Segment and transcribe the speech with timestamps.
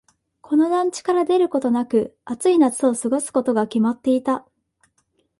[0.41, 4.47] この団地から出ることなく、暑い夏を過ごすことが決まっていた。